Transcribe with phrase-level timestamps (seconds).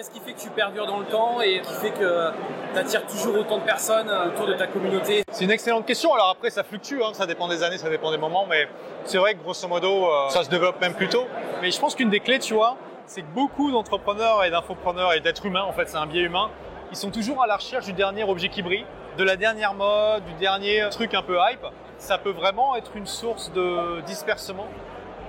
[0.00, 2.30] Qu'est-ce qui fait que tu perdures dans le temps et qui fait que
[2.72, 5.24] tu attires toujours autant de personnes autour de ta communauté?
[5.30, 6.14] C'est une excellente question.
[6.14, 7.12] Alors après, ça fluctue, hein.
[7.12, 8.66] ça dépend des années, ça dépend des moments, mais
[9.04, 11.26] c'est vrai que grosso modo, euh, ça se développe même plus tôt.
[11.60, 15.20] Mais je pense qu'une des clés, tu vois, c'est que beaucoup d'entrepreneurs et d'infopreneurs et
[15.20, 16.48] d'êtres humains, en fait, c'est un biais humain,
[16.90, 18.86] ils sont toujours à la recherche du dernier objet qui brille,
[19.18, 21.66] de la dernière mode, du dernier truc un peu hype.
[21.98, 24.68] Ça peut vraiment être une source de dispersement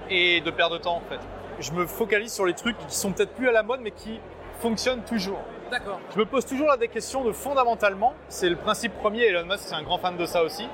[0.09, 1.19] et de perte de temps, en fait.
[1.59, 4.21] Je me focalise sur les trucs qui sont peut-être plus à la mode, mais qui
[4.61, 5.41] fonctionne toujours.
[5.71, 5.99] D'accord.
[6.13, 9.63] Je me pose toujours là des questions de fondamentalement, c'est le principe premier, Elon Musk
[9.65, 10.67] c'est un grand fan de ça aussi.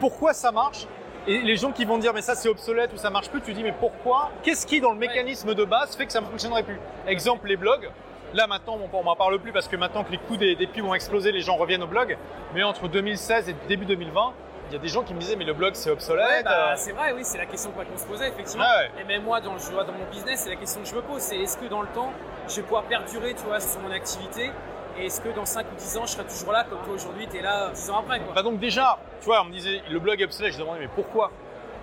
[0.00, 0.86] Pourquoi ça marche?
[1.26, 3.52] Et les gens qui vont dire mais ça c'est obsolète ou ça marche plus, tu
[3.52, 4.30] dis mais pourquoi?
[4.42, 6.78] Qu'est-ce qui dans le mécanisme de base fait que ça ne fonctionnerait plus?
[7.06, 7.88] Exemple les blogs.
[8.32, 10.84] Là maintenant on m'en parle plus parce que maintenant que les coûts des, des pubs
[10.84, 12.16] ont explosé, les gens reviennent au blog.
[12.54, 14.32] Mais entre 2016 et début 2020,
[14.68, 16.44] il y a des gens qui me disaient mais le blog c'est obsolète.
[16.44, 18.64] bah, c'est vrai, oui, c'est la question qu'on se posait effectivement.
[18.66, 19.02] Ah ouais.
[19.02, 21.02] Et même moi, dans, je vois, dans mon business, c'est la question que je me
[21.02, 22.12] pose, c'est est-ce que dans le temps,
[22.48, 24.50] je vais pouvoir perdurer, tu vois, sur mon activité?
[24.98, 27.26] Et est-ce que dans 5 ou 10 ans, je serai toujours là comme toi aujourd'hui,
[27.28, 28.32] tu es là 10 ans après quoi?
[28.34, 30.88] Bah donc déjà, tu vois, on me disait le blog est obsolète, je demandais mais
[30.94, 31.32] pourquoi?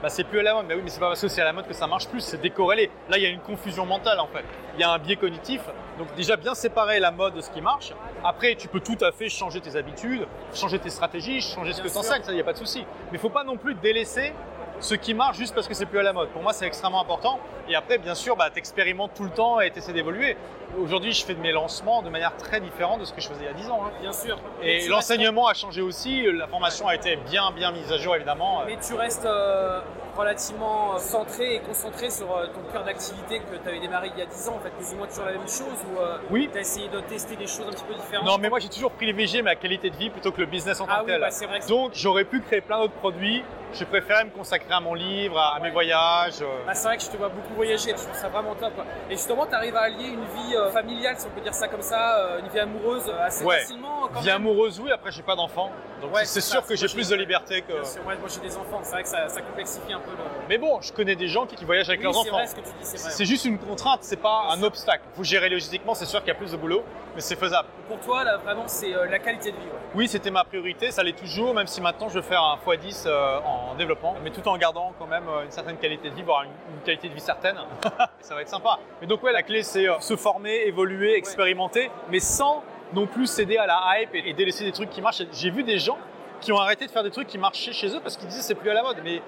[0.02, 1.46] Bah c'est plus à la mode, mais oui mais c'est pas parce que c'est à
[1.46, 2.90] la mode que ça marche plus, c'est décorrélé.
[3.08, 4.44] Là il y a une confusion mentale en fait.
[4.76, 5.62] Il y a un biais cognitif.
[6.00, 7.94] Donc déjà bien séparer la mode de ce qui marche.
[8.24, 11.88] Après tu peux tout à fait changer tes habitudes, changer tes stratégies, changer ce que
[11.88, 12.80] tu enseignes, ça il n'y a pas de souci.
[13.12, 14.34] Mais il faut pas non plus délaisser
[14.82, 16.30] ce qui marche juste parce que c'est plus à la mode.
[16.30, 17.40] Pour moi, c'est extrêmement important.
[17.70, 20.36] Et après, bien sûr, bah, tu expérimentes tout le temps et tu essaies d'évoluer.
[20.82, 23.42] Aujourd'hui, je fais de mes lancements de manière très différente de ce que je faisais
[23.42, 23.82] il y a 10 ans.
[23.86, 23.92] hein.
[24.02, 24.38] Bien sûr.
[24.64, 28.64] Et l'enseignement a changé aussi, la formation a été bien bien mise à jour évidemment.
[28.66, 29.82] mais tu restes euh,
[30.18, 34.22] relativement centré et concentré sur euh, ton cœur d'activité que tu avais démarré il y
[34.22, 36.50] a 10 ans, en fait, plus ou moins toujours la même chose ou euh, Oui.
[36.52, 38.26] tu as essayé de tester des choses un petit peu différentes?
[38.26, 40.86] Non mais moi j'ai toujours privilégié ma qualité de vie plutôt que le business en
[40.88, 41.22] tant Ah que oui, tel.
[41.22, 44.71] bah, c'est vrai que Donc j'aurais pu créer plein d'autres produits, j'ai préféré me consacrer
[44.74, 46.42] à mon livre, à, à mes voyages.
[46.42, 46.66] euh.
[46.66, 48.74] Bah, c'est vrai que je te vois beaucoup voyager, je trouve ça vraiment top.
[48.76, 48.86] quoi.
[49.10, 51.68] Et justement, tu arrives à allier une vie euh, familiale, si on peut dire ça
[51.68, 53.60] comme ça, euh, une vie amoureuse assez Ouais.
[53.60, 54.08] facilement.
[54.14, 55.72] Quand Vie amoureuse oui, après j'ai pas d'enfants.
[56.02, 57.74] Donc Ouais, c'est sûr ça, que j'ai plus de liberté que...
[57.74, 60.12] Bien sûr, ouais, moi j'ai des enfants, c'est vrai que ça, ça complexifie un peu
[60.12, 60.18] le.
[60.50, 62.38] Mais bon, je connais des gens qui, qui voyagent avec Oui, leurs c'est enfants.
[62.38, 63.10] vrai ce que tu dis, c'est vrai.
[63.12, 65.04] C'est juste une contrainte, c'est pas un obstacle.
[65.16, 66.84] Vous gérez logistiquement, c'est sûr qu'il y a plus de boulot,
[67.16, 67.68] mais c'est faisable.
[67.88, 69.64] Pour toi, là, vraiment, c'est euh, la qualité de vie.
[69.64, 69.80] ouais.
[69.94, 73.04] Oui, c'était ma priorité, ça l'est toujours, même si maintenant je veux faire un x10
[73.08, 76.24] euh, en développement, mais tout en gardant quand même euh, une certaine qualité de vie,
[76.24, 77.58] voire une, une qualité de vie certaine.
[78.22, 78.80] Ça va être sympa.
[79.02, 82.64] Mais donc ouais, la clé c'est euh, se former, évoluer, expérimenter, mais sans
[82.94, 85.24] non plus céder à la hype et, et délaisser des trucs qui marchent.
[85.32, 85.98] J'ai vu des gens
[86.40, 88.56] qui ont arrêté de faire des trucs qui marchaient chez eux parce qu'ils disaient c'est
[88.56, 89.22] plus à la mode, mais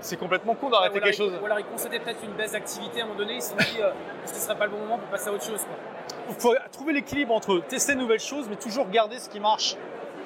[0.00, 1.32] c'est complètement con d'arrêter quelque chose.
[1.40, 3.56] ou alors ils concédaient peut-être une baisse d'activité à un moment donné, ils se sont
[3.56, 3.90] dit euh,
[4.24, 5.64] est-ce que ce serait pas le bon moment pour passer à autre chose.
[6.28, 9.76] Il faut trouver l'équilibre entre tester de nouvelles choses, mais toujours garder ce qui marche.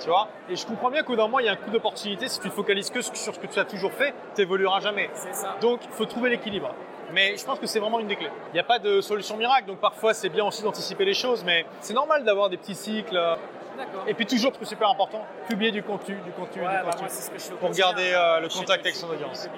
[0.01, 0.29] Tu vois?
[0.49, 2.27] Et je comprends bien qu'au d'un moment, il y a un coup d'opportunité.
[2.29, 5.11] Si tu te focalises que sur ce que tu as toujours fait, tu n'évolueras jamais.
[5.15, 5.57] Ça.
[5.61, 6.75] Donc, il faut trouver l'équilibre.
[7.13, 8.31] Mais je pense que c'est vraiment une des clés.
[8.51, 11.43] Il n'y a pas de solution miracle, donc parfois c'est bien aussi d'anticiper les choses,
[11.45, 13.19] mais c'est normal d'avoir des petits cycles.
[13.77, 14.05] D'accord.
[14.07, 16.75] Et puis toujours, ce qui est super important, publier du contenu, du contenu, Ouais, du
[16.75, 17.01] bah, contenu.
[17.01, 19.49] moi, c'est ce que je fais au Pour garder, euh, le contact avec son audience.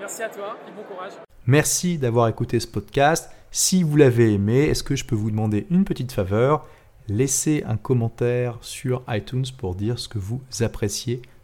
[0.00, 1.12] Merci à toi et bon courage.
[1.46, 3.30] Merci d'avoir écouté ce podcast.
[3.50, 6.66] Si vous l'avez aimé, est-ce que je peux vous demander une petite faveur?
[7.08, 11.20] Laissez un commentaire sur iTunes pour dire ce que vous appréciez